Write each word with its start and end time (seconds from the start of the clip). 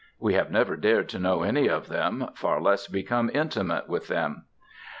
We 0.19 0.33
have 0.33 0.49
never 0.49 0.75
dared 0.75 1.09
to 1.09 1.19
know 1.19 1.43
any 1.43 1.67
of 1.69 1.87
them, 1.87 2.27
far 2.33 2.59
less 2.59 2.87
become 2.87 3.29
intimate 3.35 3.87
with 3.87 4.07
them. 4.07 4.45